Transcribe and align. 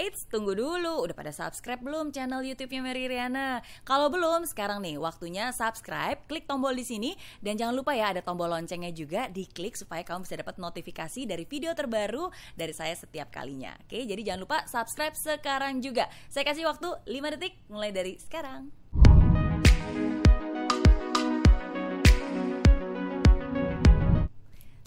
Eits, 0.00 0.24
tunggu 0.32 0.56
dulu. 0.56 1.04
Udah 1.04 1.12
pada 1.12 1.28
subscribe 1.28 1.84
belum 1.84 2.08
channel 2.08 2.40
YouTube-nya 2.40 2.80
Mary 2.80 3.04
Riana? 3.04 3.60
Kalau 3.84 4.08
belum, 4.08 4.48
sekarang 4.48 4.80
nih 4.80 4.96
waktunya 4.96 5.52
subscribe, 5.52 6.24
klik 6.24 6.48
tombol 6.48 6.72
di 6.72 6.88
sini 6.88 7.12
dan 7.44 7.60
jangan 7.60 7.76
lupa 7.76 7.92
ya 7.92 8.08
ada 8.08 8.24
tombol 8.24 8.48
loncengnya 8.48 8.96
juga 8.96 9.28
diklik 9.28 9.76
supaya 9.76 10.00
kamu 10.00 10.24
bisa 10.24 10.40
dapat 10.40 10.56
notifikasi 10.56 11.28
dari 11.28 11.44
video 11.44 11.76
terbaru 11.76 12.32
dari 12.56 12.72
saya 12.72 12.96
setiap 12.96 13.28
kalinya. 13.28 13.76
Oke, 13.84 14.00
jadi 14.08 14.24
jangan 14.24 14.40
lupa 14.40 14.64
subscribe 14.64 15.12
sekarang 15.12 15.84
juga. 15.84 16.08
Saya 16.32 16.48
kasih 16.48 16.64
waktu 16.64 16.96
5 17.04 17.34
detik 17.36 17.60
mulai 17.68 17.92
dari 17.92 18.16
sekarang. 18.16 18.72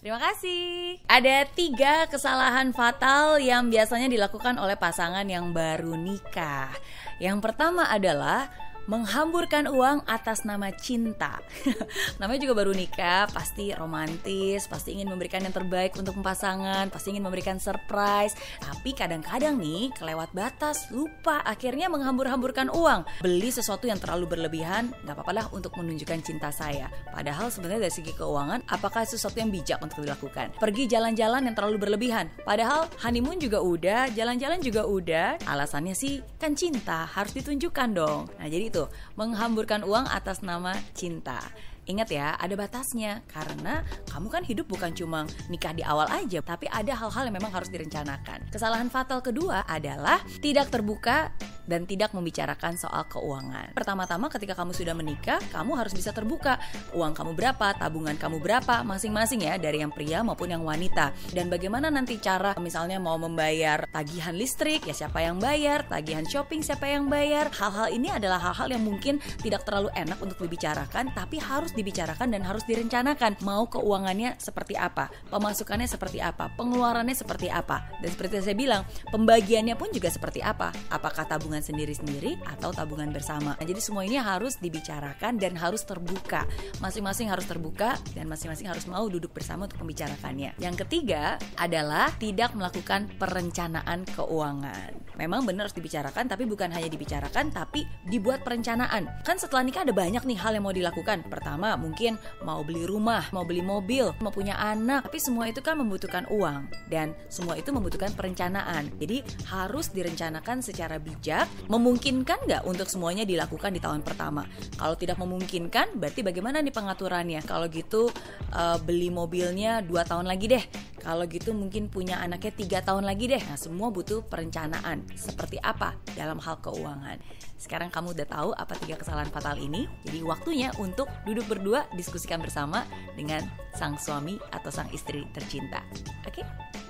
Terima 0.04 0.20
kasih. 0.20 1.00
Ada 1.08 1.48
tiga 1.56 2.12
kesalahan 2.12 2.76
fatal 2.76 3.40
yang 3.40 3.72
biasanya 3.72 4.12
dilakukan 4.12 4.60
oleh 4.60 4.76
pasangan 4.76 5.24
yang 5.24 5.56
baru 5.56 5.96
nikah. 5.96 6.76
Yang 7.24 7.40
pertama 7.40 7.88
adalah 7.88 8.52
menghamburkan 8.86 9.72
uang 9.72 10.04
atas 10.04 10.44
nama 10.44 10.68
cinta. 10.76 11.40
Namanya 12.20 12.44
juga 12.44 12.64
baru 12.64 12.76
nikah, 12.76 13.32
pasti 13.32 13.72
romantis, 13.72 14.68
pasti 14.68 15.00
ingin 15.00 15.08
memberikan 15.08 15.40
yang 15.40 15.56
terbaik 15.56 15.96
untuk 15.96 16.20
pasangan, 16.20 16.92
pasti 16.92 17.16
ingin 17.16 17.24
memberikan 17.24 17.58
surprise. 17.64 18.36
Tapi 18.60 18.92
kadang-kadang 18.92 19.56
nih 19.56 19.96
kelewat 19.96 20.36
batas, 20.36 20.92
lupa 20.92 21.40
akhirnya 21.48 21.88
menghambur-hamburkan 21.88 22.68
uang. 22.72 23.08
Beli 23.24 23.50
sesuatu 23.56 23.88
yang 23.88 24.02
terlalu 24.02 24.36
berlebihan, 24.36 24.92
nggak 25.08 25.16
apa-apa 25.16 25.32
lah 25.32 25.46
untuk 25.56 25.76
menunjukkan 25.80 26.20
cinta 26.20 26.52
saya. 26.52 26.92
Padahal 27.16 27.48
sebenarnya 27.48 27.88
dari 27.88 27.94
segi 27.94 28.12
keuangan, 28.12 28.68
apakah 28.68 29.08
sesuatu 29.08 29.40
yang 29.40 29.54
bijak 29.54 29.80
untuk 29.80 30.04
dilakukan? 30.04 30.52
Pergi 30.60 30.92
jalan-jalan 30.92 31.48
yang 31.48 31.56
terlalu 31.56 31.80
berlebihan. 31.80 32.28
Padahal 32.44 32.92
honeymoon 33.00 33.40
juga 33.40 33.64
udah, 33.64 34.12
jalan-jalan 34.12 34.60
juga 34.60 34.84
udah. 34.84 35.40
Alasannya 35.48 35.96
sih 35.96 36.20
kan 36.36 36.52
cinta, 36.58 37.08
harus 37.08 37.32
ditunjukkan 37.32 37.90
dong. 37.96 38.28
Nah 38.42 38.48
jadi 38.50 38.73
itu 38.74 38.90
menghamburkan 39.14 39.86
uang 39.86 40.10
atas 40.10 40.42
nama 40.42 40.74
cinta. 40.98 41.38
Ingat 41.86 42.10
ya, 42.10 42.34
ada 42.42 42.58
batasnya 42.58 43.22
karena 43.30 43.86
kamu 44.10 44.28
kan 44.34 44.42
hidup 44.42 44.66
bukan 44.66 44.96
cuma 44.98 45.30
nikah 45.52 45.76
di 45.78 45.86
awal 45.86 46.10
aja, 46.10 46.42
tapi 46.42 46.66
ada 46.72 46.96
hal-hal 46.96 47.30
yang 47.30 47.38
memang 47.38 47.54
harus 47.54 47.70
direncanakan. 47.70 48.50
Kesalahan 48.50 48.90
fatal 48.90 49.22
kedua 49.22 49.68
adalah 49.70 50.24
tidak 50.42 50.74
terbuka 50.74 51.30
dan 51.68 51.88
tidak 51.88 52.12
membicarakan 52.16 52.76
soal 52.80 53.06
keuangan. 53.08 53.76
Pertama-tama 53.76 54.28
ketika 54.32 54.56
kamu 54.58 54.72
sudah 54.76 54.96
menikah, 54.96 55.40
kamu 55.52 55.76
harus 55.78 55.94
bisa 55.94 56.16
terbuka. 56.16 56.58
Uang 56.96 57.12
kamu 57.12 57.36
berapa, 57.36 57.76
tabungan 57.78 58.16
kamu 58.16 58.40
berapa, 58.40 58.82
masing-masing 58.88 59.46
ya 59.46 59.60
dari 59.60 59.84
yang 59.84 59.92
pria 59.92 60.24
maupun 60.24 60.52
yang 60.52 60.64
wanita. 60.64 61.12
Dan 61.32 61.52
bagaimana 61.52 61.92
nanti 61.92 62.18
cara 62.18 62.56
misalnya 62.58 62.98
mau 62.98 63.20
membayar 63.20 63.86
tagihan 63.92 64.34
listrik, 64.34 64.88
ya 64.88 64.96
siapa 64.96 65.22
yang 65.22 65.38
bayar, 65.38 65.86
tagihan 65.86 66.24
shopping 66.24 66.64
siapa 66.64 66.88
yang 66.88 67.12
bayar. 67.12 67.52
Hal-hal 67.54 67.92
ini 67.92 68.10
adalah 68.10 68.40
hal-hal 68.40 68.74
yang 68.74 68.84
mungkin 68.88 69.20
tidak 69.44 69.68
terlalu 69.68 69.92
enak 69.94 70.18
untuk 70.24 70.40
dibicarakan, 70.40 71.12
tapi 71.12 71.38
harus 71.38 71.76
dibicarakan 71.76 72.32
dan 72.32 72.42
harus 72.48 72.64
direncanakan. 72.64 73.38
Mau 73.44 73.68
keuangannya 73.68 74.40
seperti 74.40 74.80
apa, 74.80 75.12
pemasukannya 75.30 75.86
seperti 75.86 76.24
apa, 76.24 76.50
pengeluarannya 76.56 77.14
seperti 77.14 77.52
apa. 77.52 77.86
Dan 78.00 78.10
seperti 78.10 78.42
saya 78.42 78.58
bilang, 78.58 78.82
pembagiannya 79.12 79.76
pun 79.76 79.92
juga 79.92 80.10
seperti 80.10 80.40
apa. 80.40 80.72
Apakah 80.90 81.28
tabungan 81.28 81.53
tabungan 81.54 81.70
sendiri-sendiri 81.70 82.42
atau 82.50 82.74
tabungan 82.74 83.14
bersama. 83.14 83.54
Nah, 83.54 83.62
jadi 83.62 83.78
semua 83.78 84.02
ini 84.02 84.18
harus 84.18 84.58
dibicarakan 84.58 85.38
dan 85.38 85.54
harus 85.54 85.86
terbuka. 85.86 86.50
Masing-masing 86.82 87.30
harus 87.30 87.46
terbuka 87.46 87.94
dan 88.18 88.26
masing-masing 88.26 88.74
harus 88.74 88.90
mau 88.90 89.06
duduk 89.06 89.30
bersama 89.38 89.70
untuk 89.70 89.86
membicarakannya. 89.86 90.58
Yang 90.58 90.82
ketiga 90.82 91.38
adalah 91.62 92.10
tidak 92.18 92.58
melakukan 92.58 93.06
perencanaan 93.22 94.02
keuangan. 94.18 94.98
Memang 95.14 95.46
benar 95.46 95.70
harus 95.70 95.78
dibicarakan, 95.78 96.26
tapi 96.26 96.50
bukan 96.50 96.74
hanya 96.74 96.90
dibicarakan, 96.90 97.54
tapi 97.54 97.86
dibuat 98.10 98.42
perencanaan. 98.42 99.06
Kan 99.22 99.38
setelah 99.38 99.62
nikah 99.62 99.86
ada 99.86 99.94
banyak 99.94 100.26
nih 100.26 100.38
hal 100.42 100.58
yang 100.58 100.66
mau 100.66 100.74
dilakukan. 100.74 101.30
Pertama, 101.30 101.78
mungkin 101.78 102.18
mau 102.42 102.66
beli 102.66 102.90
rumah, 102.90 103.30
mau 103.30 103.46
beli 103.46 103.62
mobil, 103.62 104.10
mau 104.26 104.34
punya 104.34 104.58
anak, 104.58 105.06
tapi 105.06 105.22
semua 105.22 105.46
itu 105.46 105.62
kan 105.62 105.78
membutuhkan 105.78 106.26
uang 106.34 106.66
dan 106.90 107.14
semua 107.30 107.62
itu 107.62 107.70
membutuhkan 107.70 108.10
perencanaan. 108.18 108.90
Jadi 108.98 109.22
harus 109.54 109.94
direncanakan 109.94 110.66
secara 110.66 110.98
bijak 110.98 111.43
memungkinkan 111.72 112.46
nggak 112.46 112.64
untuk 112.68 112.88
semuanya 112.90 113.24
dilakukan 113.24 113.72
di 113.74 113.82
tahun 113.82 114.02
pertama? 114.02 114.48
Kalau 114.76 114.96
tidak 114.98 115.18
memungkinkan, 115.22 115.98
berarti 115.98 116.22
bagaimana 116.26 116.60
nih 116.60 116.74
pengaturannya? 116.74 117.42
Kalau 117.46 117.68
gitu 117.72 118.10
uh, 118.54 118.78
beli 118.82 119.14
mobilnya 119.14 119.84
dua 119.86 120.04
tahun 120.04 120.28
lagi 120.28 120.52
deh. 120.52 120.66
Kalau 121.04 121.28
gitu 121.28 121.52
mungkin 121.52 121.92
punya 121.92 122.24
anaknya 122.24 122.54
tiga 122.56 122.80
tahun 122.80 123.04
lagi 123.04 123.28
deh. 123.28 123.42
Nah 123.44 123.60
semua 123.60 123.92
butuh 123.92 124.24
perencanaan. 124.24 125.04
Seperti 125.16 125.60
apa 125.60 126.00
dalam 126.16 126.40
hal 126.40 126.64
keuangan? 126.64 127.20
Sekarang 127.60 127.88
kamu 127.88 128.16
udah 128.16 128.28
tahu 128.28 128.50
apa 128.56 128.76
tiga 128.80 129.00
kesalahan 129.00 129.32
fatal 129.32 129.56
ini. 129.56 129.88
Jadi 130.04 130.20
waktunya 130.24 130.72
untuk 130.80 131.08
duduk 131.24 131.48
berdua 131.48 131.88
diskusikan 131.96 132.44
bersama 132.44 132.84
dengan 133.16 133.44
sang 133.76 133.96
suami 133.96 134.36
atau 134.52 134.72
sang 134.72 134.92
istri 134.92 135.24
tercinta. 135.32 135.84
Oke? 136.28 136.44
Okay? 136.44 136.83